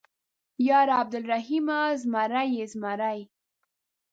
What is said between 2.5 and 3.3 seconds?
يې زمری.